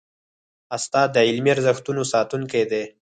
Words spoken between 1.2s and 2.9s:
علمي ارزښتونو ساتونکی دی.